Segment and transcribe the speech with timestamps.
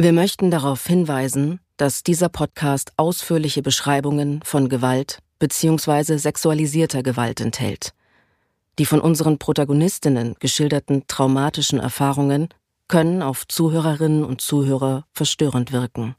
[0.00, 6.18] Wir möchten darauf hinweisen, dass dieser Podcast ausführliche Beschreibungen von Gewalt bzw.
[6.18, 7.94] sexualisierter Gewalt enthält.
[8.78, 12.48] Die von unseren Protagonistinnen geschilderten traumatischen Erfahrungen
[12.86, 16.14] können auf Zuhörerinnen und Zuhörer verstörend wirken.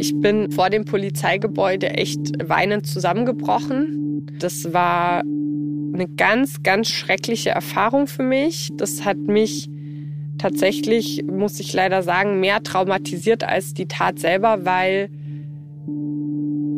[0.00, 4.26] Ich bin vor dem Polizeigebäude echt weinend zusammengebrochen.
[4.40, 8.70] Das war eine ganz, ganz schreckliche Erfahrung für mich.
[8.74, 9.68] Das hat mich
[10.38, 15.10] tatsächlich, muss ich leider sagen, mehr traumatisiert als die Tat selber, weil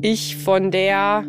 [0.02, 1.24] ich von der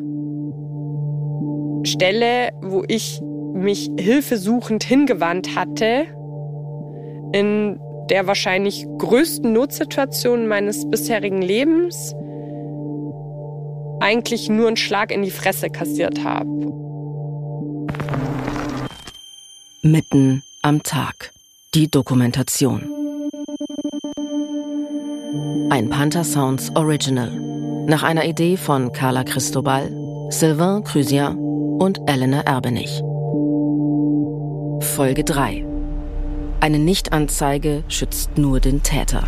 [1.88, 3.22] Stelle, wo ich
[3.54, 6.06] mich hilfesuchend hingewandt hatte,
[7.32, 12.14] in der wahrscheinlich größten Notsituation meines bisherigen Lebens
[14.00, 16.50] eigentlich nur einen Schlag in die Fresse kassiert habe.
[19.82, 21.35] Mitten am Tag.
[21.76, 22.90] Die Dokumentation.
[25.70, 27.30] Ein Panther Sounds Original.
[27.86, 29.92] Nach einer Idee von Carla Cristobal,
[30.30, 33.02] Sylvain Crusien und Elena Erbenich.
[34.96, 35.66] Folge 3.
[36.62, 39.26] Eine Nichtanzeige schützt nur den Täter.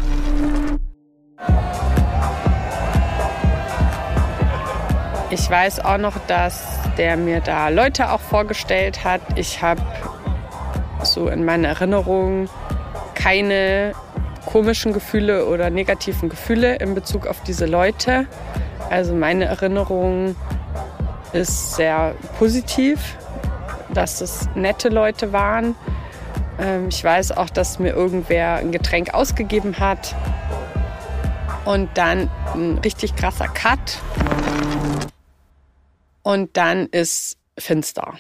[5.29, 6.63] Ich weiß auch noch, dass
[6.97, 9.19] der mir da Leute auch vorgestellt hat.
[9.35, 9.81] Ich habe
[11.17, 12.47] so in meiner Erinnerung
[13.15, 13.93] keine
[14.45, 18.27] komischen Gefühle oder negativen Gefühle in Bezug auf diese Leute.
[18.89, 20.35] Also meine Erinnerung
[21.33, 23.17] ist sehr positiv,
[23.93, 25.75] dass es nette Leute waren.
[26.59, 30.15] Ähm, ich weiß auch, dass mir irgendwer ein Getränk ausgegeben hat.
[31.65, 33.99] Und dann ein richtig krasser Cut.
[36.23, 38.13] Und dann ist finster.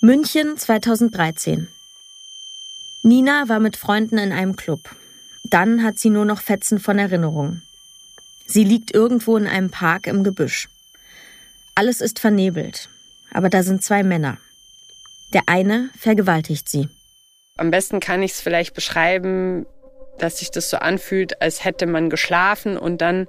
[0.00, 1.66] München 2013.
[3.02, 4.94] Nina war mit Freunden in einem Club.
[5.42, 7.62] Dann hat sie nur noch Fetzen von Erinnerung.
[8.46, 10.68] Sie liegt irgendwo in einem Park im Gebüsch.
[11.74, 12.88] Alles ist vernebelt,
[13.32, 14.38] aber da sind zwei Männer.
[15.32, 16.88] Der eine vergewaltigt sie.
[17.56, 19.66] Am besten kann ich es vielleicht beschreiben,
[20.20, 23.26] dass sich das so anfühlt, als hätte man geschlafen und dann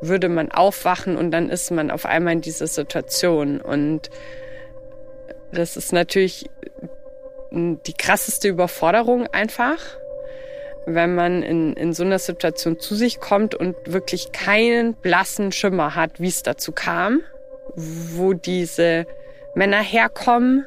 [0.00, 3.60] würde man aufwachen und dann ist man auf einmal in dieser Situation.
[3.60, 4.10] Und
[5.54, 6.50] das ist natürlich
[7.50, 9.78] die krasseste Überforderung einfach,
[10.86, 15.94] wenn man in, in so einer Situation zu sich kommt und wirklich keinen blassen Schimmer
[15.94, 17.20] hat, wie es dazu kam,
[17.76, 19.06] wo diese
[19.54, 20.66] Männer herkommen.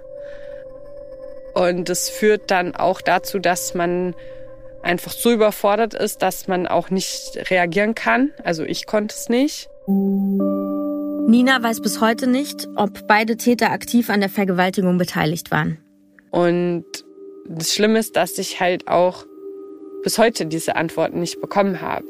[1.54, 4.16] Und es führt dann auch dazu, dass man
[4.82, 8.32] einfach so überfordert ist, dass man auch nicht reagieren kann.
[8.44, 9.70] Also ich konnte es nicht.
[11.28, 15.78] Nina weiß bis heute nicht, ob beide Täter aktiv an der Vergewaltigung beteiligt waren.
[16.32, 16.86] Und
[17.46, 19.26] das Schlimme ist, dass ich halt auch
[20.04, 22.06] bis heute diese Antworten nicht bekommen habe.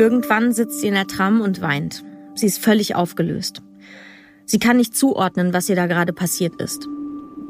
[0.00, 2.02] Irgendwann sitzt sie in der Tram und weint.
[2.34, 3.62] Sie ist völlig aufgelöst.
[4.44, 6.88] Sie kann nicht zuordnen, was ihr da gerade passiert ist.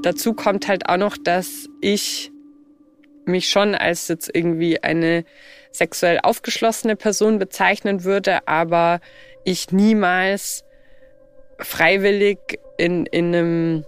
[0.02, 2.30] Dazu kommt halt auch noch, dass ich
[3.24, 5.24] mich schon als jetzt irgendwie eine
[5.72, 9.00] sexuell aufgeschlossene Person bezeichnen würde, aber
[9.46, 10.64] ich niemals
[11.58, 12.38] freiwillig
[12.76, 13.84] in, in einem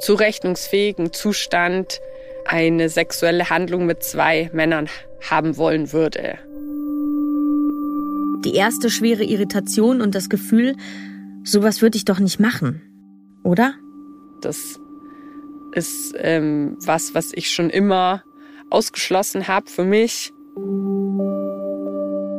[0.00, 2.00] zurechnungsfähigen Zustand
[2.44, 4.88] eine sexuelle Handlung mit zwei Männern
[5.28, 6.38] haben wollen würde.
[8.44, 10.76] Die erste schwere Irritation und das Gefühl,
[11.42, 12.82] sowas würde ich doch nicht machen,
[13.42, 13.74] oder?
[14.42, 14.78] Das
[15.72, 18.22] ist ähm, was, was ich schon immer
[18.70, 20.32] ausgeschlossen habe für mich.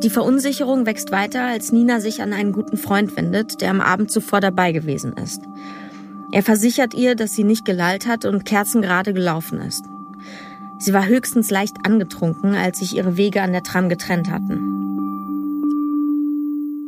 [0.04, 4.12] Die Verunsicherung wächst weiter, als Nina sich an einen guten Freund wendet, der am Abend
[4.12, 5.42] zuvor dabei gewesen ist.
[6.32, 9.84] Er versichert ihr, dass sie nicht gelallt hat und kerzengerade gelaufen ist.
[10.80, 14.60] Sie war höchstens leicht angetrunken, als sich ihre Wege an der Tram getrennt hatten.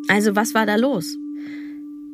[0.07, 1.17] Also was war da los?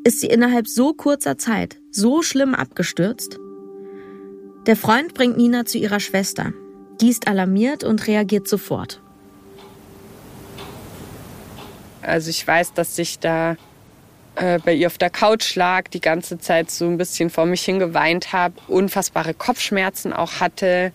[0.05, 3.39] Ist sie innerhalb so kurzer Zeit so schlimm abgestürzt?
[4.65, 6.53] Der Freund bringt Nina zu ihrer Schwester.
[7.01, 9.01] Die ist alarmiert und reagiert sofort.
[12.05, 13.57] Also ich weiß, dass ich da
[14.35, 17.63] äh, bei ihr auf der Couch lag, die ganze Zeit so ein bisschen vor mich
[17.63, 20.91] hingeweint habe, unfassbare Kopfschmerzen auch hatte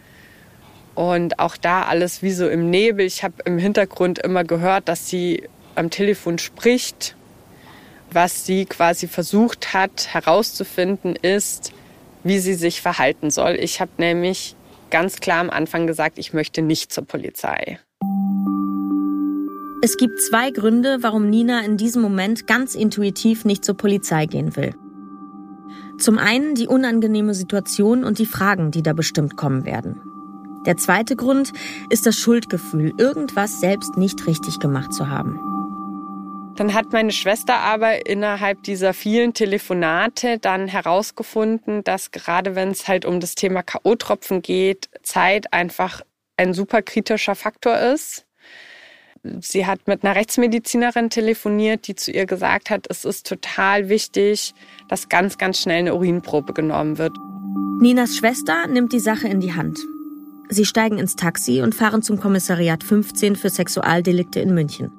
[0.94, 3.06] und auch da alles wie so im Nebel.
[3.06, 7.16] Ich habe im Hintergrund immer gehört, dass sie am Telefon spricht.
[8.12, 11.72] Was sie quasi versucht hat herauszufinden, ist,
[12.24, 13.56] wie sie sich verhalten soll.
[13.60, 14.56] Ich habe nämlich
[14.90, 17.78] ganz klar am Anfang gesagt, ich möchte nicht zur Polizei.
[19.82, 24.54] Es gibt zwei Gründe, warum Nina in diesem Moment ganz intuitiv nicht zur Polizei gehen
[24.54, 24.74] will.
[25.98, 30.02] Zum einen die unangenehme Situation und die Fragen, die da bestimmt kommen werden.
[30.66, 31.54] Der zweite Grund
[31.88, 35.40] ist das Schuldgefühl, irgendwas selbst nicht richtig gemacht zu haben.
[36.56, 42.86] Dann hat meine Schwester aber innerhalb dieser vielen Telefonate dann herausgefunden, dass gerade wenn es
[42.86, 46.02] halt um das Thema KO-Tropfen geht, Zeit einfach
[46.36, 48.26] ein super kritischer Faktor ist.
[49.22, 54.54] Sie hat mit einer Rechtsmedizinerin telefoniert, die zu ihr gesagt hat, es ist total wichtig,
[54.88, 57.12] dass ganz, ganz schnell eine Urinprobe genommen wird.
[57.80, 59.78] Ninas Schwester nimmt die Sache in die Hand.
[60.48, 64.90] Sie steigen ins Taxi und fahren zum Kommissariat 15 für Sexualdelikte in München.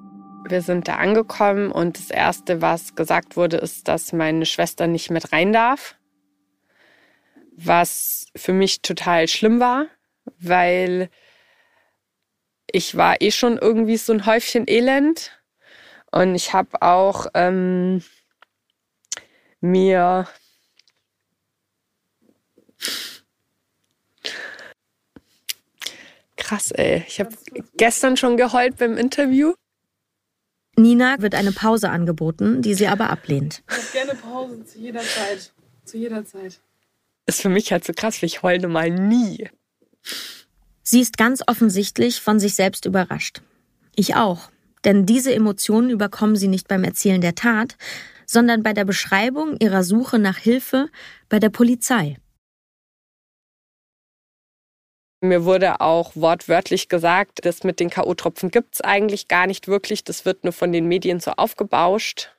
[0.47, 5.09] Wir sind da angekommen und das Erste, was gesagt wurde, ist, dass meine Schwester nicht
[5.09, 5.95] mit rein darf.
[7.56, 9.88] Was für mich total schlimm war,
[10.39, 11.09] weil
[12.73, 15.31] ich war eh schon irgendwie so ein Häufchen Elend.
[16.12, 18.03] Und ich habe auch ähm,
[19.62, 20.27] mir
[26.51, 27.06] Krass, ey.
[27.07, 27.29] Ich habe
[27.77, 29.53] gestern schon geheult beim Interview.
[30.75, 33.63] Nina wird eine Pause angeboten, die sie aber ablehnt.
[33.69, 35.53] Ich habe gerne Pause zu jeder Zeit.
[35.85, 36.59] Zu jeder Zeit.
[37.25, 39.50] Ist für mich halt so krass, weil ich heule mal nie.
[40.91, 43.41] Sie ist ganz offensichtlich von sich selbst überrascht.
[43.95, 44.51] Ich auch.
[44.83, 47.77] Denn diese Emotionen überkommen sie nicht beim Erzählen der Tat,
[48.25, 50.89] sondern bei der Beschreibung ihrer Suche nach Hilfe
[51.29, 52.17] bei der Polizei.
[55.21, 60.03] Mir wurde auch wortwörtlich gesagt, das mit den K.O.-Tropfen gibt es eigentlich gar nicht wirklich.
[60.03, 62.35] Das wird nur von den Medien so aufgebauscht.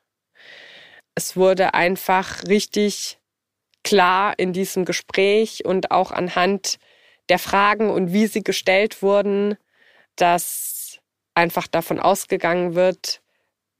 [1.15, 3.19] Es wurde einfach richtig
[3.83, 6.79] klar in diesem Gespräch und auch anhand
[7.29, 9.57] der Fragen und wie sie gestellt wurden,
[10.17, 11.01] dass
[11.35, 13.23] einfach davon ausgegangen wird,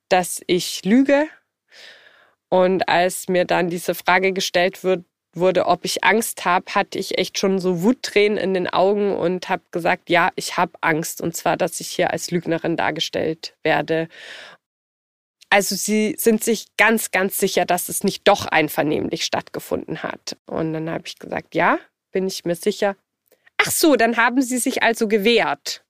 [0.09, 1.27] dass ich lüge.
[2.49, 5.05] Und als mir dann diese Frage gestellt wird,
[5.35, 9.49] wurde, ob ich Angst habe, hatte ich echt schon so Wuttränen in den Augen und
[9.49, 11.21] habe gesagt, ja, ich habe Angst.
[11.21, 14.09] Und zwar, dass ich hier als Lügnerin dargestellt werde.
[15.49, 20.37] Also sie sind sich ganz, ganz sicher, dass es nicht doch einvernehmlich stattgefunden hat.
[20.47, 21.79] Und dann habe ich gesagt, ja,
[22.11, 22.97] bin ich mir sicher.
[23.65, 25.85] Ach so, dann haben sie sich also gewehrt.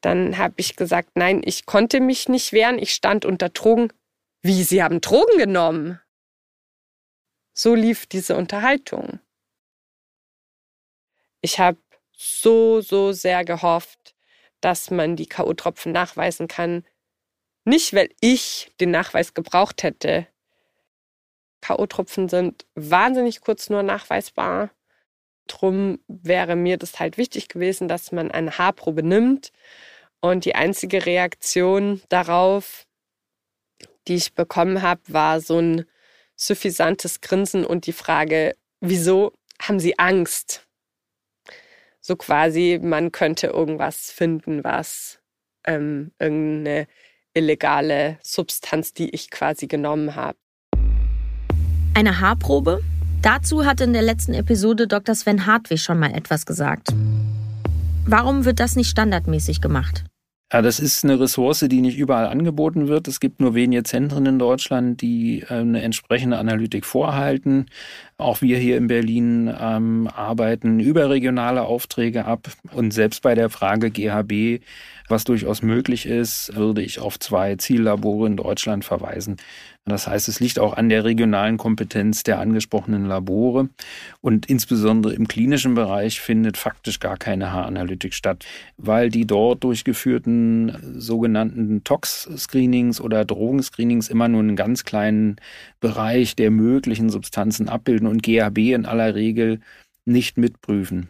[0.00, 3.92] Dann habe ich gesagt, nein, ich konnte mich nicht wehren, ich stand unter Drogen.
[4.42, 6.00] Wie, Sie haben Drogen genommen?
[7.54, 9.20] So lief diese Unterhaltung.
[11.40, 11.78] Ich habe
[12.16, 14.16] so, so sehr gehofft,
[14.60, 16.84] dass man die KO-Tropfen nachweisen kann.
[17.64, 20.26] Nicht, weil ich den Nachweis gebraucht hätte.
[21.60, 24.70] KO-Tropfen sind wahnsinnig kurz nur nachweisbar.
[25.48, 29.52] Drum wäre mir das halt wichtig gewesen, dass man eine Haarprobe nimmt.
[30.20, 32.86] Und die einzige Reaktion darauf,
[34.06, 35.84] die ich bekommen habe, war so ein
[36.36, 40.66] suffisantes Grinsen und die Frage, wieso haben Sie Angst?
[42.00, 45.18] So quasi, man könnte irgendwas finden, was
[45.66, 46.86] ähm, irgendeine
[47.34, 50.38] illegale Substanz, die ich quasi genommen habe.
[51.94, 52.82] Eine Haarprobe?
[53.22, 55.14] Dazu hat in der letzten Episode Dr.
[55.14, 56.94] Sven Hartwig schon mal etwas gesagt.
[58.06, 60.04] Warum wird das nicht standardmäßig gemacht?
[60.52, 63.06] Ja, das ist eine Ressource, die nicht überall angeboten wird.
[63.06, 67.66] Es gibt nur wenige Zentren in Deutschland, die äh, eine entsprechende Analytik vorhalten.
[68.20, 72.48] Auch wir hier in Berlin ähm, arbeiten überregionale Aufträge ab.
[72.72, 74.60] Und selbst bei der Frage GHB,
[75.06, 79.36] was durchaus möglich ist, würde ich auf zwei Ziellabore in Deutschland verweisen.
[79.88, 83.68] Das heißt, es liegt auch an der regionalen Kompetenz der angesprochenen Labore.
[84.20, 88.44] Und insbesondere im klinischen Bereich findet faktisch gar keine Haaranalytik statt,
[88.76, 95.36] weil die dort durchgeführten sogenannten Tox-Screenings oder Drogenscreenings immer nur einen ganz kleinen
[95.80, 99.60] Bereich der möglichen Substanzen abbilden und GHB in aller Regel
[100.04, 101.08] nicht mitprüfen.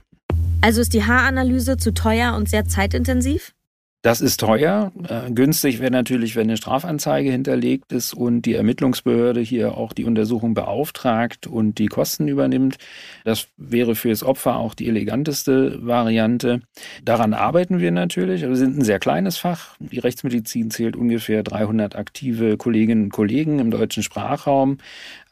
[0.60, 3.54] Also ist die Haaranalyse zu teuer und sehr zeitintensiv?
[4.02, 4.92] Das ist teuer.
[5.08, 10.04] Äh, günstig wäre natürlich, wenn eine Strafanzeige hinterlegt ist und die Ermittlungsbehörde hier auch die
[10.04, 12.78] Untersuchung beauftragt und die Kosten übernimmt.
[13.24, 16.60] Das wäre für das Opfer auch die eleganteste Variante.
[17.04, 18.42] Daran arbeiten wir natürlich.
[18.42, 19.74] Wir sind ein sehr kleines Fach.
[19.80, 24.78] Die Rechtsmedizin zählt ungefähr 300 aktive Kolleginnen und Kollegen im deutschen Sprachraum.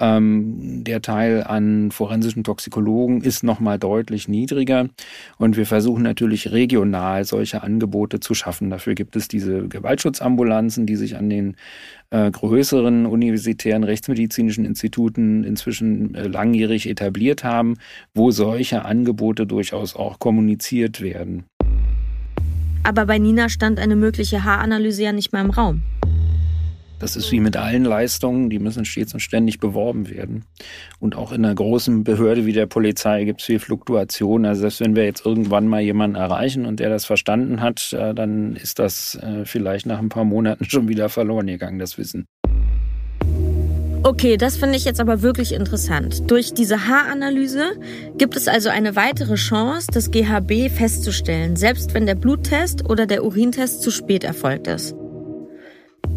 [0.01, 4.89] Ähm, der Teil an forensischen Toxikologen ist nochmal deutlich niedriger.
[5.39, 8.71] Und wir versuchen natürlich regional solche Angebote zu schaffen schaffen.
[8.71, 11.57] Dafür gibt es diese Gewaltschutzambulanzen, die sich an den
[12.11, 17.75] äh, größeren universitären rechtsmedizinischen Instituten inzwischen äh, langjährig etabliert haben,
[18.15, 21.45] wo solche Angebote durchaus auch kommuniziert werden.
[22.83, 25.83] Aber bei Nina stand eine mögliche Haaranalyse ja nicht mal im Raum.
[26.99, 30.45] Das ist wie mit allen Leistungen, die müssen stets und ständig beworben werden.
[30.99, 34.47] Und auch in einer großen Behörde wie der Polizei gibt es viel Fluktuation.
[34.47, 38.15] Also selbst wenn wir jetzt irgendwann mal jemanden erreichen und der das verstanden hat, äh,
[38.15, 42.27] dann ist das äh, vielleicht nach ein paar Monaten schon wieder verloren gegangen, das Wissen.
[44.03, 46.31] Okay, das finde ich jetzt aber wirklich interessant.
[46.31, 47.73] Durch diese Haaranalyse
[48.17, 53.25] gibt es also eine weitere Chance, das GHB festzustellen, selbst wenn der Bluttest oder der
[53.25, 54.95] Urintest zu spät erfolgt ist.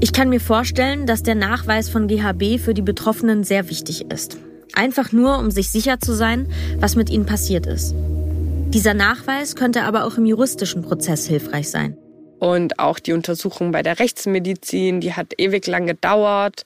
[0.02, 4.38] Ich kann mir vorstellen, dass der Nachweis von GHB für die Betroffenen sehr wichtig ist.
[4.74, 7.94] Einfach nur, um sich sicher zu sein, was mit ihnen passiert ist.
[7.98, 11.98] Dieser Nachweis könnte aber auch im juristischen Prozess hilfreich sein.
[12.40, 16.64] Und auch die Untersuchung bei der Rechtsmedizin, die hat ewig lang gedauert.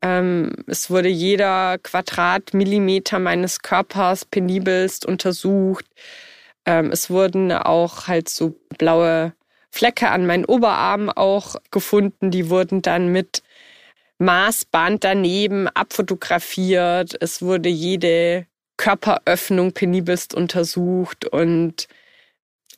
[0.00, 5.86] Ähm, es wurde jeder Quadratmillimeter meines Körpers penibelst untersucht.
[6.64, 9.32] Ähm, es wurden auch halt so blaue
[9.72, 12.30] Flecke an meinen Oberarmen auch gefunden.
[12.30, 13.42] Die wurden dann mit
[14.18, 17.16] Maßband daneben abfotografiert.
[17.20, 21.88] Es wurde jede Körperöffnung penibelst untersucht und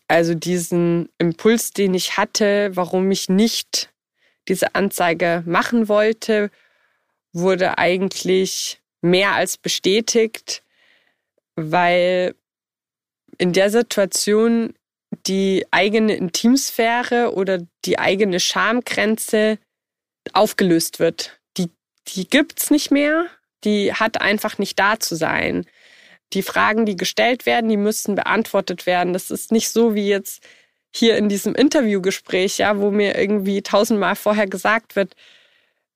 [0.07, 3.91] also diesen Impuls, den ich hatte, warum ich nicht
[4.49, 6.51] diese Anzeige machen wollte,
[7.33, 10.63] wurde eigentlich mehr als bestätigt,
[11.57, 12.35] weil
[13.39, 14.75] in der Situation
[15.27, 19.59] die eigene Intimsphäre oder die eigene Schamgrenze
[20.33, 21.39] aufgelöst wird.
[21.57, 21.71] Die,
[22.09, 23.27] die gibt's nicht mehr.
[23.65, 25.67] Die hat einfach nicht da zu sein.
[26.33, 29.13] Die Fragen, die gestellt werden, die müssen beantwortet werden.
[29.13, 30.43] Das ist nicht so wie jetzt
[30.95, 35.15] hier in diesem Interviewgespräch, ja, wo mir irgendwie tausendmal vorher gesagt wird,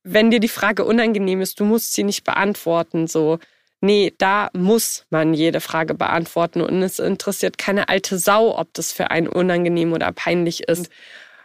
[0.03, 3.39] wenn dir die Frage unangenehm ist, du musst sie nicht beantworten, so.
[3.81, 8.93] Nee, da muss man jede Frage beantworten und es interessiert keine alte Sau, ob das
[8.93, 10.91] für einen unangenehm oder peinlich ist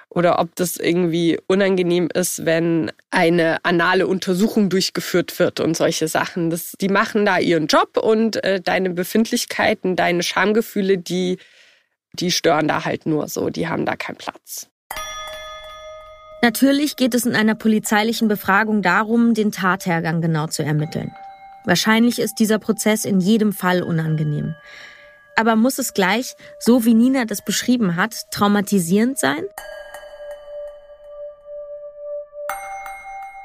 [0.10, 6.50] oder ob das irgendwie unangenehm ist, wenn eine anale Untersuchung durchgeführt wird und solche Sachen.
[6.50, 11.38] Das, die machen da ihren Job und äh, deine Befindlichkeiten, deine Schamgefühle, die,
[12.14, 14.70] die stören da halt nur so, die haben da keinen Platz.
[16.42, 21.12] Natürlich geht es in einer polizeilichen Befragung darum, den Tathergang genau zu ermitteln.
[21.66, 24.56] Wahrscheinlich ist dieser Prozess in jedem Fall unangenehm.
[25.36, 29.44] Aber muss es gleich, so wie Nina das beschrieben hat, traumatisierend sein?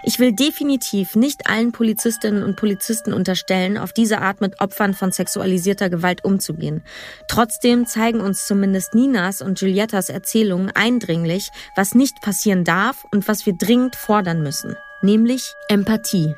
[0.04, 5.12] Ich will definitiv nicht allen Polizistinnen und Polizisten unterstellen, auf diese Art mit Opfern von
[5.12, 6.82] sexualisierter Gewalt umzugehen.
[7.26, 13.44] Trotzdem zeigen uns zumindest Ninas und Giuliettas Erzählungen eindringlich, was nicht passieren darf und was
[13.44, 16.34] wir dringend fordern müssen, nämlich Empathie.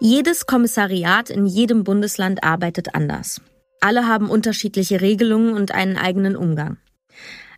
[0.00, 3.40] Jedes Kommissariat in jedem Bundesland arbeitet anders.
[3.80, 6.76] Alle haben unterschiedliche Regelungen und einen eigenen Umgang.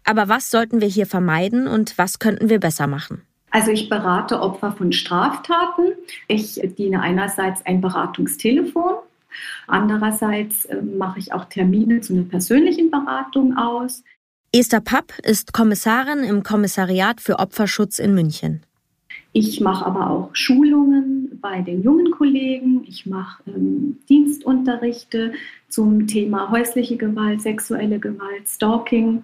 [0.05, 3.27] Aber was sollten wir hier vermeiden und was könnten wir besser machen?
[3.51, 5.93] Also ich berate Opfer von Straftaten.
[6.29, 8.95] Ich diene einerseits ein Beratungstelefon,
[9.67, 14.03] andererseits äh, mache ich auch Termine zu einer persönlichen Beratung aus.
[14.53, 18.63] Esther Papp ist Kommissarin im Kommissariat für Opferschutz in München.
[19.33, 22.85] Ich mache aber auch Schulungen bei den jungen Kollegen.
[22.87, 25.33] Ich mache ähm, Dienstunterrichte
[25.69, 29.23] zum Thema häusliche Gewalt, sexuelle Gewalt, Stalking.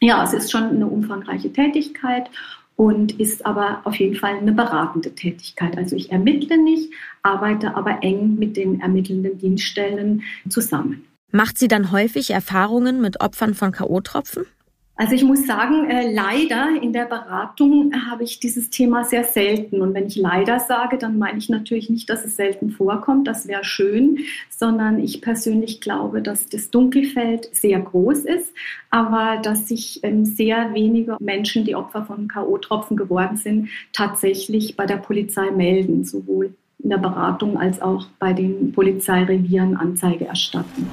[0.00, 2.30] Ja, es ist schon eine umfangreiche Tätigkeit
[2.76, 5.76] und ist aber auf jeden Fall eine beratende Tätigkeit.
[5.76, 6.92] Also ich ermittle nicht,
[7.22, 11.04] arbeite aber eng mit den ermittelnden Dienststellen zusammen.
[11.30, 14.44] Macht sie dann häufig Erfahrungen mit Opfern von KO-Tropfen?
[14.94, 19.80] Also ich muss sagen, äh, leider in der Beratung habe ich dieses Thema sehr selten.
[19.80, 23.48] Und wenn ich leider sage, dann meine ich natürlich nicht, dass es selten vorkommt, das
[23.48, 24.18] wäre schön,
[24.50, 28.52] sondern ich persönlich glaube, dass das Dunkelfeld sehr groß ist,
[28.90, 34.84] aber dass sich ähm, sehr wenige Menschen, die Opfer von KO-Tropfen geworden sind, tatsächlich bei
[34.84, 40.86] der Polizei melden, sowohl in der Beratung als auch bei den Polizeirevieren Anzeige erstatten.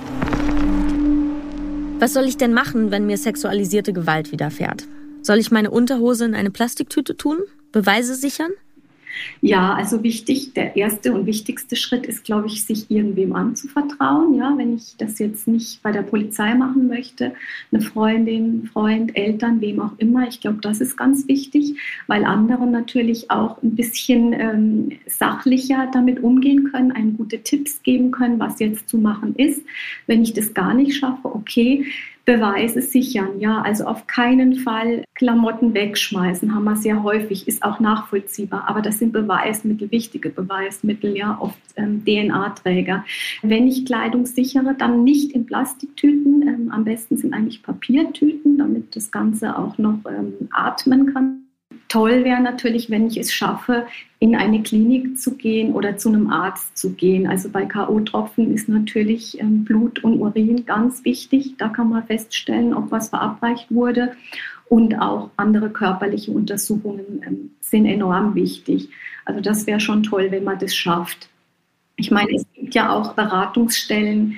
[2.00, 4.88] Was soll ich denn machen, wenn mir sexualisierte Gewalt widerfährt?
[5.22, 7.40] Soll ich meine Unterhose in eine Plastiktüte tun?
[7.74, 8.52] Beweise sichern?
[9.42, 14.36] Ja, also wichtig, der erste und wichtigste Schritt ist, glaube ich, sich irgendwem anzuvertrauen.
[14.36, 17.34] Ja, wenn ich das jetzt nicht bei der Polizei machen möchte,
[17.72, 20.28] eine Freundin, Freund, Eltern, wem auch immer.
[20.28, 21.76] Ich glaube, das ist ganz wichtig,
[22.08, 28.12] weil andere natürlich auch ein bisschen ähm, sachlicher damit umgehen können, einem gute Tipps geben
[28.12, 29.64] können, was jetzt zu machen ist.
[30.08, 31.86] Wenn ich das gar nicht schaffe, okay,
[32.30, 37.80] Beweise sichern, ja, also auf keinen Fall Klamotten wegschmeißen, haben wir sehr häufig, ist auch
[37.80, 43.04] nachvollziehbar, aber das sind Beweismittel, wichtige Beweismittel, ja, oft ähm, DNA-Träger.
[43.42, 48.96] Wenn ich Kleidung sichere, dann nicht in Plastiktüten, ähm, am besten sind eigentlich Papiertüten, damit
[48.96, 51.49] das Ganze auch noch ähm, atmen kann.
[51.90, 53.88] Toll wäre natürlich, wenn ich es schaffe,
[54.20, 57.26] in eine Klinik zu gehen oder zu einem Arzt zu gehen.
[57.26, 61.56] Also bei K.O.-Tropfen ist natürlich ähm, Blut und Urin ganz wichtig.
[61.58, 64.12] Da kann man feststellen, ob was verabreicht wurde.
[64.68, 68.90] Und auch andere körperliche Untersuchungen ähm, sind enorm wichtig.
[69.26, 71.28] Also das wäre schon toll, wenn man das schafft.
[71.96, 74.38] Ich meine, es gibt ja auch Beratungsstellen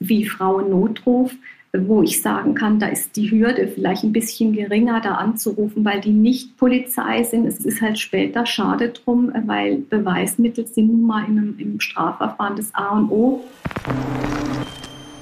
[0.00, 1.32] wie Frauennotruf,
[1.76, 6.00] wo ich sagen kann, da ist die Hürde vielleicht ein bisschen geringer, da anzurufen, weil
[6.00, 7.46] die nicht Polizei sind.
[7.46, 12.56] Es ist halt später schade drum, weil Beweismittel sind nun mal in einem, im Strafverfahren
[12.56, 13.44] das A und O.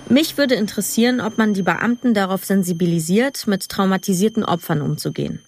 [0.09, 5.41] Mich würde interessieren, ob man die Beamten darauf sensibilisiert, mit traumatisierten Opfern umzugehen.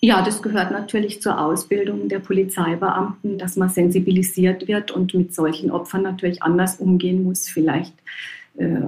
[0.00, 5.72] Ja, das gehört natürlich zur Ausbildung der Polizeibeamten, dass man sensibilisiert wird und mit solchen
[5.72, 7.48] Opfern natürlich anders umgehen muss.
[7.48, 7.94] Vielleicht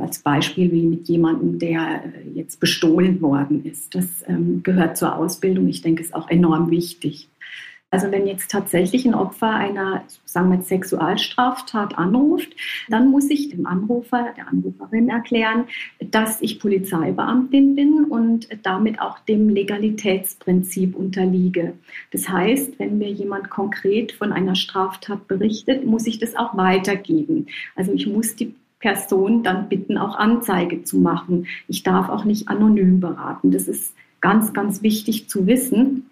[0.01, 3.95] als Beispiel wie mit jemandem, der äh, jetzt bestohlen worden ist.
[3.95, 5.69] Das ähm, gehört zur Ausbildung.
[5.69, 7.29] Ich denke, ist auch enorm wichtig.
[7.93, 12.49] Also wenn jetzt tatsächlich ein Opfer einer, sagen wir Sexualstraftat anruft,
[12.89, 15.65] dann muss ich dem Anrufer, der Anruferin erklären,
[15.99, 21.73] dass ich Polizeibeamtin bin und damit auch dem Legalitätsprinzip unterliege.
[22.13, 27.47] Das heißt, wenn mir jemand konkret von einer Straftat berichtet, muss ich das auch weitergeben.
[27.75, 31.47] Also ich muss die Person dann bitten, auch Anzeige zu machen.
[31.69, 33.53] Ich darf auch nicht anonym beraten.
[33.53, 36.07] Das ist ganz, ganz wichtig zu wissen.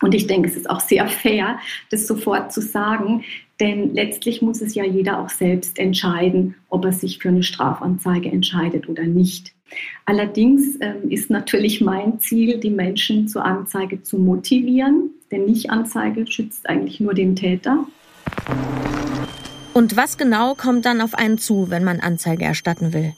[0.00, 1.58] Und ich denke, es ist auch sehr fair,
[1.90, 3.24] das sofort zu sagen,
[3.60, 8.30] denn letztlich muss es ja jeder auch selbst entscheiden, ob er sich für eine Strafanzeige
[8.30, 9.54] entscheidet oder nicht.
[10.04, 16.68] Allerdings ähm, ist natürlich mein Ziel, die Menschen zur Anzeige zu motivieren, denn Nicht-Anzeige schützt
[16.68, 17.86] eigentlich nur den Täter.
[19.74, 23.14] Und was genau kommt dann auf einen zu, wenn man Anzeige erstatten will?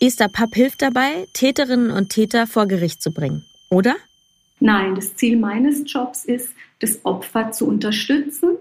[0.00, 3.96] Esther Papp hilft dabei, Täterinnen und Täter vor Gericht zu bringen, oder?
[4.60, 8.56] Nein, das Ziel meines Jobs ist, das Opfer zu unterstützen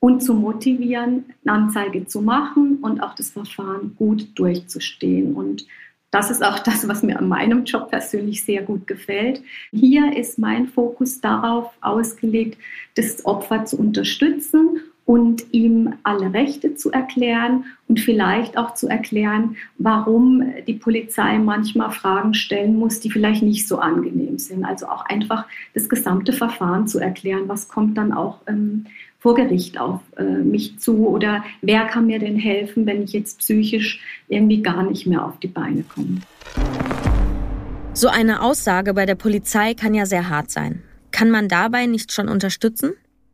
[0.00, 5.34] und zu motivieren, Anzeige zu machen und auch das Verfahren gut durchzustehen.
[5.34, 5.66] Und
[6.10, 9.42] das ist auch das, was mir an meinem Job persönlich sehr gut gefällt.
[9.72, 12.58] Hier ist mein Fokus darauf ausgelegt,
[12.94, 14.80] das Opfer zu unterstützen
[15.12, 21.90] und ihm alle Rechte zu erklären und vielleicht auch zu erklären, warum die Polizei manchmal
[21.90, 24.64] Fragen stellen muss, die vielleicht nicht so angenehm sind.
[24.64, 25.44] Also auch einfach
[25.74, 28.86] das gesamte Verfahren zu erklären, was kommt dann auch ähm,
[29.18, 33.40] vor Gericht auf äh, mich zu oder wer kann mir denn helfen, wenn ich jetzt
[33.40, 36.22] psychisch irgendwie gar nicht mehr auf die Beine komme.
[37.92, 40.82] So eine Aussage bei der Polizei kann ja sehr hart sein.
[41.10, 42.92] Kann man dabei nicht schon unterstützen?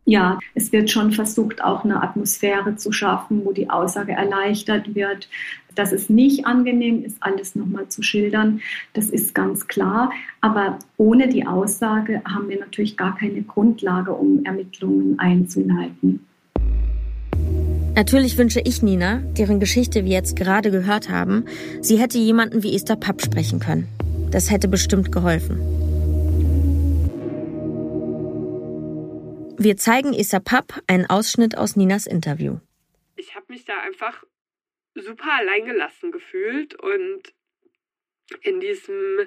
[0.08, 5.28] Ja, es wird schon versucht, auch eine Atmosphäre zu schaffen, wo die Aussage erleichtert wird,
[5.74, 8.62] dass es nicht angenehm ist, alles nochmal zu schildern.
[8.94, 10.10] Das ist ganz klar.
[10.40, 16.26] Aber ohne die Aussage haben wir natürlich gar keine Grundlage, um Ermittlungen einzuleiten.
[17.94, 21.44] Natürlich wünsche ich Nina, deren Geschichte wir jetzt gerade gehört haben,
[21.82, 23.86] sie hätte jemanden wie Esther Papp sprechen können.
[24.30, 25.87] Das hätte bestimmt geholfen.
[29.60, 32.60] Wir zeigen Issa Papp einen Ausschnitt aus Ninas Interview.
[33.16, 34.22] Ich habe mich da einfach
[34.94, 37.34] super alleingelassen gefühlt und
[38.42, 39.26] in diesem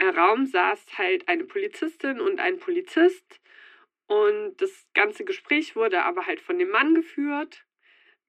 [0.00, 3.40] Raum saß halt eine Polizistin und ein Polizist
[4.06, 7.66] und das ganze Gespräch wurde aber halt von dem Mann geführt,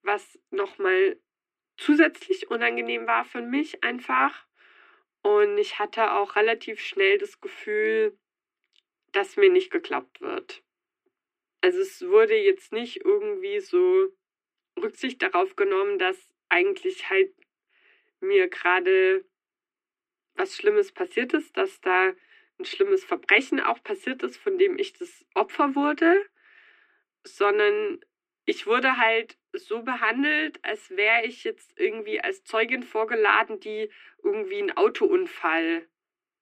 [0.02, 1.20] was nochmal
[1.78, 4.48] zusätzlich unangenehm war für mich einfach.
[5.22, 8.18] Und ich hatte auch relativ schnell das Gefühl,
[9.12, 10.63] dass mir nicht geklappt wird.
[11.64, 14.10] Also es wurde jetzt nicht irgendwie so
[14.82, 16.18] Rücksicht darauf genommen, dass
[16.50, 17.34] eigentlich halt
[18.20, 19.24] mir gerade
[20.36, 22.12] was Schlimmes passiert ist, dass da
[22.60, 26.26] ein schlimmes Verbrechen auch passiert ist, von dem ich das Opfer wurde,
[27.24, 28.04] sondern
[28.44, 33.90] ich wurde halt so behandelt, als wäre ich jetzt irgendwie als Zeugin vorgeladen, die
[34.22, 35.88] irgendwie einen Autounfall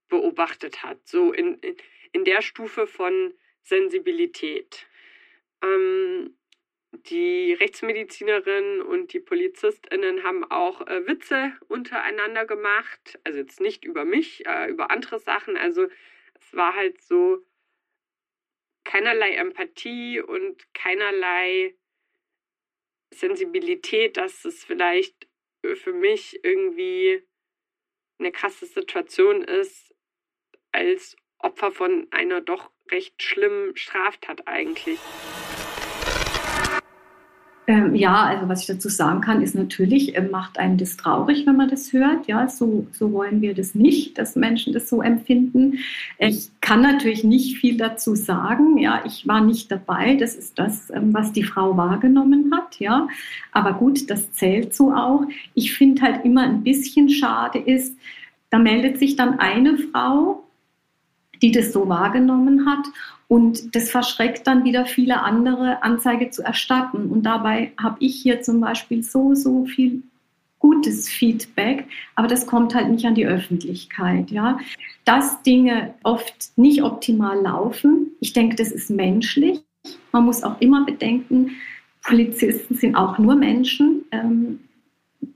[0.07, 1.07] beobachtet hat.
[1.07, 1.77] So in, in,
[2.11, 4.87] in der Stufe von Sensibilität.
[5.63, 6.37] Ähm,
[6.93, 13.19] die Rechtsmedizinerin und die PolizistInnen haben auch äh, Witze untereinander gemacht.
[13.23, 15.55] Also jetzt nicht über mich, äh, über andere Sachen.
[15.57, 15.87] Also
[16.39, 17.45] es war halt so
[18.83, 21.75] keinerlei Empathie und keinerlei
[23.13, 25.27] Sensibilität, dass es vielleicht
[25.75, 27.23] für mich irgendwie
[28.19, 29.93] eine krasse Situation ist,
[30.71, 34.99] als Opfer von einer doch recht schlimmen Straftat eigentlich.
[37.67, 41.45] Ähm, ja, also was ich dazu sagen kann, ist natürlich, äh, macht einen das traurig,
[41.45, 42.25] wenn man das hört.
[42.25, 45.77] Ja, so, so wollen wir das nicht, dass Menschen das so empfinden.
[46.17, 48.79] Ich kann natürlich nicht viel dazu sagen.
[48.79, 50.15] Ja, ich war nicht dabei.
[50.15, 52.79] Das ist das, ähm, was die Frau wahrgenommen hat.
[52.79, 53.07] Ja,
[53.51, 55.25] aber gut, das zählt so auch.
[55.53, 57.95] Ich finde halt immer ein bisschen schade ist,
[58.49, 60.43] da meldet sich dann eine Frau,
[61.41, 62.85] die das so wahrgenommen hat
[63.31, 67.09] und das verschreckt dann wieder viele andere, Anzeige zu erstatten.
[67.09, 70.03] Und dabei habe ich hier zum Beispiel so, so viel
[70.59, 74.31] gutes Feedback, aber das kommt halt nicht an die Öffentlichkeit.
[74.31, 74.59] Ja?
[75.05, 79.61] Dass Dinge oft nicht optimal laufen, ich denke, das ist menschlich.
[80.11, 81.51] Man muss auch immer bedenken,
[82.03, 84.03] Polizisten sind auch nur Menschen.
[84.11, 84.59] Ähm,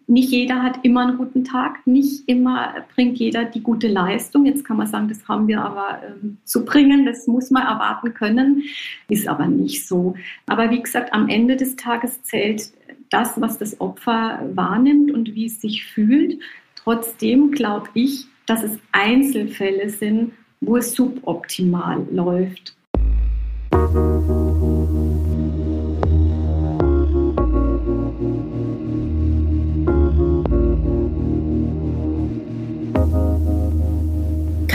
[0.07, 4.45] nicht jeder hat immer einen guten Tag, nicht immer bringt jeder die gute Leistung.
[4.45, 8.13] Jetzt kann man sagen, das haben wir aber ähm, zu bringen, das muss man erwarten
[8.13, 8.63] können,
[9.09, 10.15] ist aber nicht so.
[10.45, 12.71] Aber wie gesagt, am Ende des Tages zählt
[13.09, 16.39] das, was das Opfer wahrnimmt und wie es sich fühlt.
[16.75, 22.75] Trotzdem glaube ich, dass es Einzelfälle sind, wo es suboptimal läuft.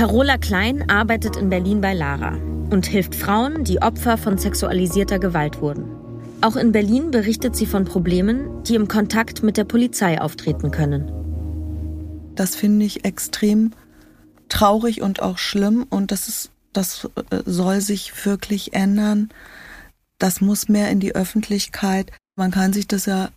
[0.01, 2.33] Carola Klein arbeitet in Berlin bei Lara
[2.71, 5.85] und hilft Frauen, die Opfer von sexualisierter Gewalt wurden.
[6.41, 12.33] Auch in Berlin berichtet sie von Problemen, die im Kontakt mit der Polizei auftreten können.
[12.35, 13.73] Das finde ich extrem
[14.49, 19.29] traurig und auch schlimm und das ist, das äh, soll sich wirklich ändern.
[20.17, 22.11] Das muss mehr in die Öffentlichkeit.
[22.37, 23.29] Man kann sich das ja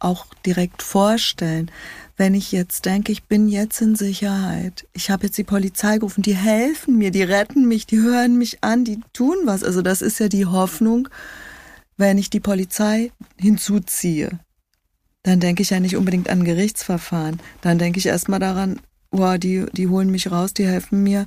[0.00, 1.70] auch direkt vorstellen
[2.20, 6.20] wenn ich jetzt denke, ich bin jetzt in Sicherheit, ich habe jetzt die Polizei gerufen,
[6.20, 9.64] die helfen mir, die retten mich, die hören mich an, die tun was.
[9.64, 11.08] Also das ist ja die Hoffnung,
[11.96, 14.38] wenn ich die Polizei hinzuziehe.
[15.22, 17.40] Dann denke ich ja nicht unbedingt an Gerichtsverfahren.
[17.62, 21.24] Dann denke ich erstmal daran, wow, die, die holen mich raus, die helfen mir,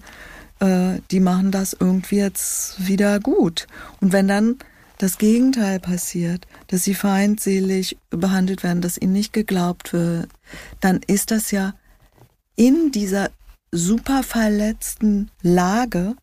[0.60, 3.66] äh, die machen das irgendwie jetzt wieder gut.
[4.00, 4.58] Und wenn dann
[4.98, 10.30] das Gegenteil passiert, dass sie feindselig behandelt werden, dass ihnen nicht geglaubt wird,
[10.80, 11.74] dann ist das ja
[12.56, 13.30] in dieser
[13.72, 16.16] super verletzten Lage,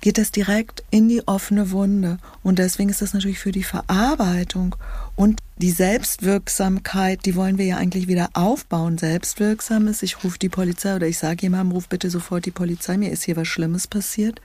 [0.00, 2.18] geht das direkt in die offene Wunde.
[2.42, 4.76] Und deswegen ist das natürlich für die Verarbeitung
[5.16, 8.98] und die Selbstwirksamkeit, die wollen wir ja eigentlich wieder aufbauen.
[8.98, 12.98] Selbstwirksam ist, ich rufe die Polizei oder ich sage jemandem, ruf bitte sofort die Polizei,
[12.98, 14.42] mir ist hier was Schlimmes passiert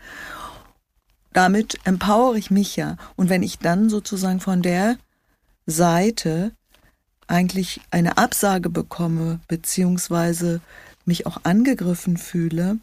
[1.34, 2.98] damit empowere ich mich ja.
[3.15, 4.98] Und wenn ich dann sozusagen von der
[5.65, 6.52] Seite
[7.28, 10.62] eigentlich eine Absage bekomme, beziehungsweise
[11.06, 12.80] mich auch angegriffen fühle,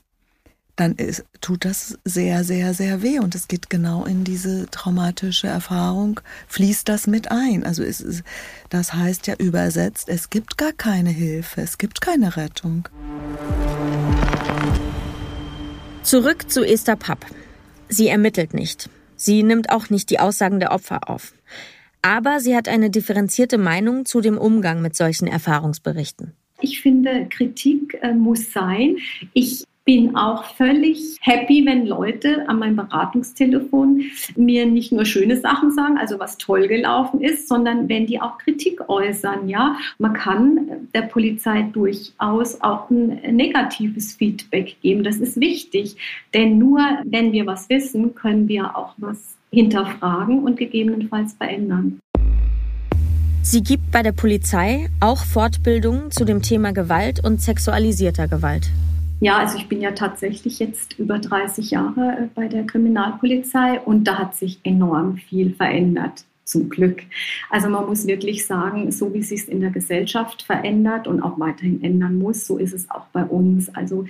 [0.77, 3.19] dann ist, tut das sehr, sehr, sehr weh.
[3.19, 7.65] Und es geht genau in diese traumatische Erfahrung, fließt das mit ein.
[7.65, 8.23] Also es ist,
[8.69, 12.89] das heißt ja übersetzt, es gibt gar keine Hilfe, es gibt keine Rettung.
[16.03, 17.27] Zurück zu Esther Papp.
[17.88, 18.90] Sie ermittelt nicht.
[19.16, 21.33] Sie nimmt auch nicht die Aussagen der Opfer auf.
[22.03, 26.33] Aber sie hat eine differenzierte Meinung zu dem Umgang mit solchen Erfahrungsberichten.
[26.61, 28.96] Ich finde, Kritik äh, muss sein.
[29.35, 34.03] Ich bin auch völlig happy, wenn Leute an meinem Beratungstelefon
[34.35, 38.37] mir nicht nur schöne Sachen sagen, also was toll gelaufen ist, sondern wenn die auch
[38.37, 39.49] Kritik äußern.
[39.49, 45.05] Ja, man kann der Polizei durchaus auch ein negatives Feedback geben.
[45.05, 45.96] Das ist wichtig,
[46.35, 52.01] denn nur wenn wir was wissen, können wir auch was hinterfragen und gegebenenfalls verändern.
[53.42, 58.68] Sie gibt bei der Polizei auch Fortbildungen zu dem Thema Gewalt und sexualisierter Gewalt.
[59.19, 64.05] Ja, also ich bin ja tatsächlich jetzt über 30 Jahre äh, bei der Kriminalpolizei und
[64.05, 67.03] da hat sich enorm viel verändert zum Glück.
[67.51, 71.41] Also man muss wirklich sagen, so wie es sich in der Gesellschaft verändert und auch
[71.41, 73.75] weiterhin ändern muss, so ist es auch bei uns.
[73.75, 74.07] Also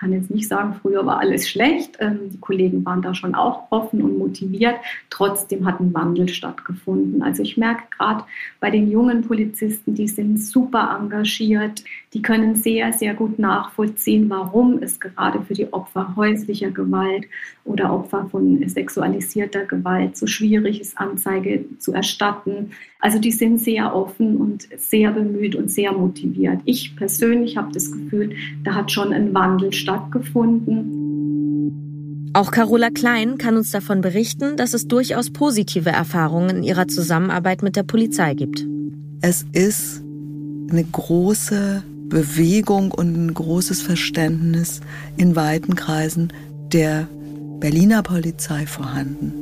[0.00, 1.98] kann jetzt nicht sagen, früher war alles schlecht.
[2.00, 4.76] Ähm, die Kollegen waren da schon auch offen und motiviert.
[5.10, 7.22] Trotzdem hat ein Wandel stattgefunden.
[7.22, 8.24] Also ich merke gerade
[8.60, 11.84] bei den jungen Polizisten, die sind super engagiert.
[12.14, 17.26] Die können sehr, sehr gut nachvollziehen, warum es gerade für die Opfer häuslicher Gewalt
[17.64, 22.70] oder Opfer von sexualisierter Gewalt so schwierig ist, Anzeige zu erstatten.
[23.00, 26.60] Also die sind sehr offen und sehr bemüht und sehr motiviert.
[26.64, 28.34] Ich persönlich habe das Gefühl,
[28.64, 29.89] da hat schon ein Wandel stattgefunden.
[32.32, 37.62] Auch Carola Klein kann uns davon berichten, dass es durchaus positive Erfahrungen in ihrer Zusammenarbeit
[37.62, 38.64] mit der Polizei gibt.
[39.20, 40.02] Es ist
[40.70, 44.80] eine große Bewegung und ein großes Verständnis
[45.16, 46.32] in weiten Kreisen
[46.72, 47.08] der
[47.58, 49.32] Berliner Polizei vorhanden.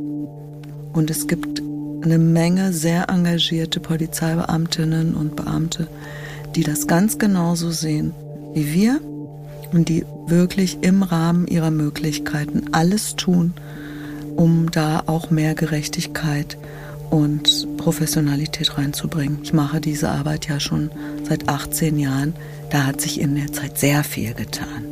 [0.92, 1.62] Und es gibt
[2.02, 5.88] eine Menge sehr engagierte Polizeibeamtinnen und Beamte,
[6.54, 8.12] die das ganz genauso sehen
[8.54, 9.00] wie wir
[9.72, 13.54] und die wirklich im Rahmen ihrer Möglichkeiten alles tun,
[14.36, 16.56] um da auch mehr Gerechtigkeit
[17.10, 19.40] und Professionalität reinzubringen.
[19.42, 20.90] Ich mache diese Arbeit ja schon
[21.26, 22.34] seit 18 Jahren.
[22.70, 24.84] Da hat sich in der Zeit sehr viel getan.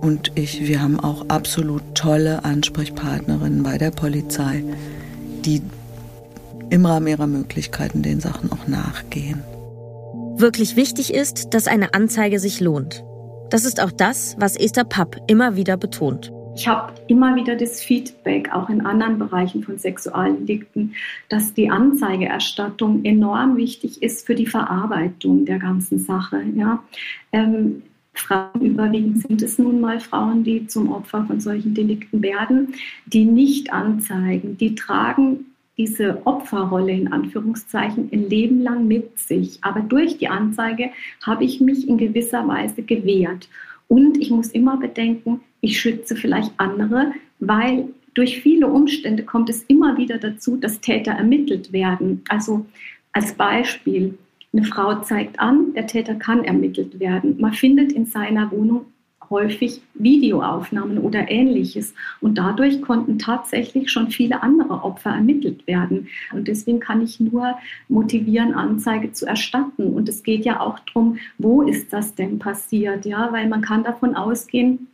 [0.00, 4.62] Und ich, wir haben auch absolut tolle Ansprechpartnerinnen bei der Polizei,
[5.44, 5.62] die
[6.70, 9.42] im Rahmen ihrer Möglichkeiten den Sachen auch nachgehen.
[10.36, 13.02] Wirklich wichtig ist, dass eine Anzeige sich lohnt.
[13.50, 16.32] Das ist auch das, was Esther Papp immer wieder betont.
[16.56, 20.94] Ich habe immer wieder das Feedback, auch in anderen Bereichen von Sexualdelikten,
[21.28, 26.42] dass die Anzeigerstattung enorm wichtig ist für die Verarbeitung der ganzen Sache.
[26.54, 26.82] Ja.
[27.32, 27.82] Ähm,
[28.14, 33.26] Frauen überwiegend sind es nun mal Frauen, die zum Opfer von solchen Delikten werden, die
[33.26, 35.44] nicht anzeigen, die tragen
[35.78, 39.58] diese Opferrolle in Anführungszeichen ein Leben lang mit sich.
[39.62, 40.90] Aber durch die Anzeige
[41.22, 43.48] habe ich mich in gewisser Weise gewehrt.
[43.88, 49.62] Und ich muss immer bedenken, ich schütze vielleicht andere, weil durch viele Umstände kommt es
[49.64, 52.22] immer wieder dazu, dass Täter ermittelt werden.
[52.28, 52.64] Also
[53.12, 54.16] als Beispiel,
[54.52, 57.36] eine Frau zeigt an, der Täter kann ermittelt werden.
[57.38, 58.86] Man findet in seiner Wohnung
[59.30, 61.94] häufig Videoaufnahmen oder ähnliches.
[62.20, 66.08] Und dadurch konnten tatsächlich schon viele andere Opfer ermittelt werden.
[66.32, 67.56] Und deswegen kann ich nur
[67.88, 69.92] motivieren, Anzeige zu erstatten.
[69.94, 73.06] Und es geht ja auch darum, wo ist das denn passiert?
[73.06, 74.88] Ja, weil man kann davon ausgehen,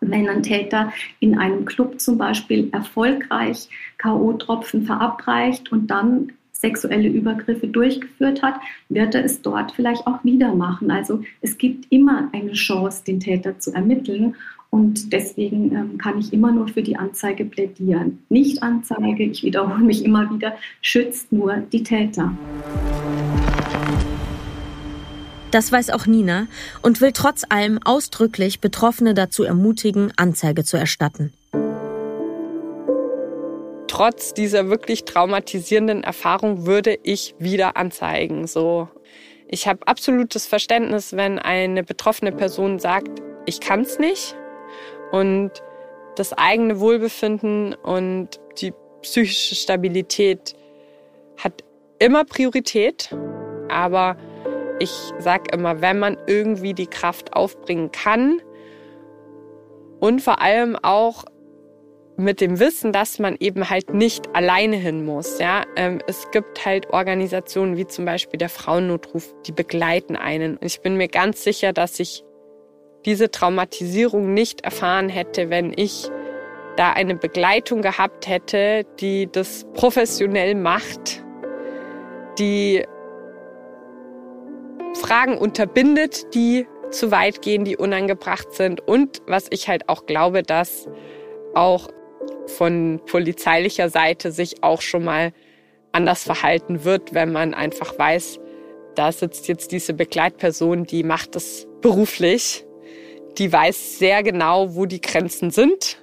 [0.00, 6.32] wenn ein Täter in einem Club zum Beispiel erfolgreich K.O.-Tropfen verabreicht und dann
[6.64, 8.54] sexuelle Übergriffe durchgeführt hat,
[8.88, 10.90] wird er es dort vielleicht auch wieder machen.
[10.90, 14.34] Also es gibt immer eine Chance, den Täter zu ermitteln.
[14.70, 18.18] Und deswegen ähm, kann ich immer nur für die Anzeige plädieren.
[18.30, 22.34] Nicht Anzeige, ich wiederhole mich immer wieder, schützt nur die Täter.
[25.50, 26.48] Das weiß auch Nina
[26.82, 31.30] und will trotz allem ausdrücklich Betroffene dazu ermutigen, Anzeige zu erstatten
[33.94, 38.48] trotz dieser wirklich traumatisierenden Erfahrung würde ich wieder anzeigen.
[38.48, 38.88] So,
[39.46, 44.34] ich habe absolutes Verständnis, wenn eine betroffene Person sagt, ich kann es nicht
[45.12, 45.52] und
[46.16, 50.56] das eigene Wohlbefinden und die psychische Stabilität
[51.36, 51.62] hat
[52.00, 53.14] immer Priorität,
[53.68, 54.16] aber
[54.80, 58.40] ich sage immer, wenn man irgendwie die Kraft aufbringen kann
[60.00, 61.24] und vor allem auch
[62.16, 65.38] mit dem Wissen, dass man eben halt nicht alleine hin muss.
[65.38, 70.56] Ja, ähm, es gibt halt Organisationen wie zum Beispiel der Frauennotruf, die begleiten einen.
[70.56, 72.24] Und ich bin mir ganz sicher, dass ich
[73.04, 76.10] diese Traumatisierung nicht erfahren hätte, wenn ich
[76.76, 81.22] da eine Begleitung gehabt hätte, die das professionell macht,
[82.38, 82.84] die
[84.94, 90.42] Fragen unterbindet, die zu weit gehen, die unangebracht sind und was ich halt auch glaube,
[90.42, 90.88] dass
[91.54, 91.88] auch
[92.46, 95.32] von polizeilicher Seite sich auch schon mal
[95.92, 98.40] anders verhalten wird, wenn man einfach weiß,
[98.94, 102.64] da sitzt jetzt diese Begleitperson, die macht das beruflich,
[103.38, 106.02] die weiß sehr genau, wo die Grenzen sind.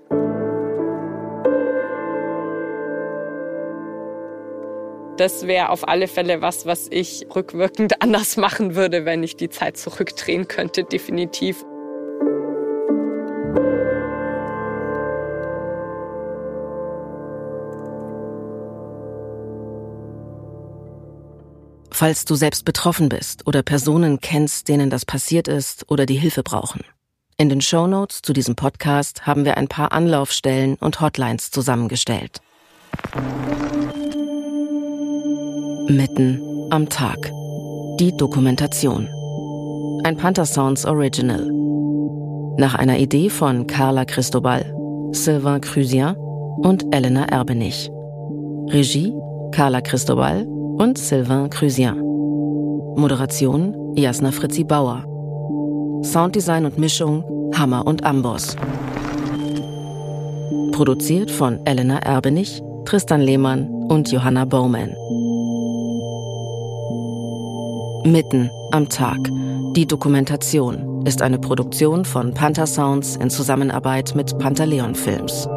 [5.18, 9.50] Das wäre auf alle Fälle was, was ich rückwirkend anders machen würde, wenn ich die
[9.50, 11.64] Zeit zurückdrehen könnte, definitiv.
[22.02, 26.42] Falls du selbst betroffen bist oder Personen kennst, denen das passiert ist oder die Hilfe
[26.42, 26.82] brauchen.
[27.38, 32.42] In den Show Notes zu diesem Podcast haben wir ein paar Anlaufstellen und Hotlines zusammengestellt.
[35.90, 37.32] Mitten am Tag.
[38.00, 39.08] Die Dokumentation.
[40.04, 41.52] Ein Panther Sounds Original.
[42.58, 44.66] Nach einer Idee von Carla Cristobal,
[45.12, 47.92] Sylvain Crusien und Elena Erbenich.
[48.72, 49.14] Regie
[49.52, 50.48] Carla Cristobal
[50.82, 51.96] und Sylvain Crusien.
[52.96, 55.04] Moderation Jasna Fritzi Bauer.
[56.04, 57.24] Sounddesign und Mischung
[57.56, 58.56] Hammer und Amboss.
[60.72, 64.90] Produziert von Elena Erbenich, Tristan Lehmann und Johanna Bowman.
[68.04, 69.20] Mitten am Tag.
[69.76, 75.48] Die Dokumentation ist eine Produktion von Panther Sounds in Zusammenarbeit mit Pantaleon Films.